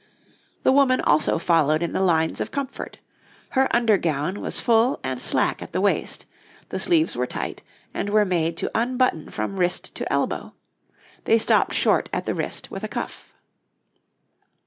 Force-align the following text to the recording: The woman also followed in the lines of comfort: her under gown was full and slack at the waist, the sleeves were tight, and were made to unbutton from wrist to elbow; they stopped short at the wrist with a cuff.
The 0.63 0.71
woman 0.71 0.99
also 0.99 1.37
followed 1.37 1.83
in 1.83 1.93
the 1.93 2.01
lines 2.01 2.41
of 2.41 2.49
comfort: 2.49 2.97
her 3.49 3.67
under 3.69 3.99
gown 3.99 4.41
was 4.41 4.59
full 4.59 4.99
and 5.03 5.21
slack 5.21 5.61
at 5.61 5.73
the 5.73 5.79
waist, 5.79 6.25
the 6.69 6.79
sleeves 6.79 7.15
were 7.15 7.27
tight, 7.27 7.61
and 7.93 8.09
were 8.09 8.25
made 8.25 8.57
to 8.57 8.71
unbutton 8.73 9.29
from 9.29 9.57
wrist 9.57 9.93
to 9.93 10.11
elbow; 10.11 10.55
they 11.25 11.37
stopped 11.37 11.75
short 11.75 12.09
at 12.11 12.25
the 12.25 12.33
wrist 12.33 12.71
with 12.71 12.83
a 12.83 12.87
cuff. 12.87 13.31